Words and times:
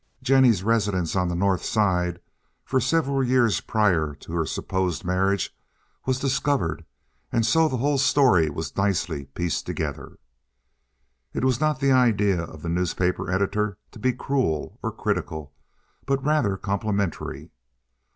Jennie's 0.23 0.63
residence 0.63 1.15
on 1.15 1.27
the 1.27 1.35
North 1.35 1.63
Side, 1.63 2.19
for 2.65 2.79
several 2.79 3.23
years 3.23 3.61
prior 3.61 4.15
to 4.15 4.33
her 4.33 4.47
supposed 4.47 5.05
marriage, 5.05 5.55
was 6.07 6.17
discovered 6.17 6.83
and 7.31 7.45
so 7.45 7.67
the 7.67 7.77
whole 7.77 7.99
story 7.99 8.49
was 8.49 8.75
nicely 8.75 9.25
pieced 9.25 9.67
together. 9.67 10.17
It 11.35 11.45
was 11.45 11.59
not 11.59 11.79
the 11.79 11.91
idea 11.91 12.41
of 12.41 12.63
the 12.63 12.67
newspaper 12.69 13.29
editor 13.29 13.77
to 13.91 13.99
be 13.99 14.11
cruel 14.13 14.79
or 14.81 14.91
critical, 14.91 15.53
but 16.07 16.23
rather 16.25 16.57
complimentary. 16.57 17.51